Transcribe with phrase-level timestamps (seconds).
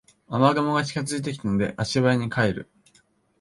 [0.31, 2.67] 雨雲が近づいてきたので足早に帰る